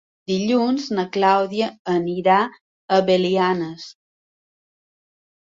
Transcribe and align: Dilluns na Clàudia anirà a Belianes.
Dilluns 0.29 0.85
na 0.99 1.03
Clàudia 1.17 1.67
anirà 1.97 2.39
a 2.49 2.99
Belianes. 3.11 3.87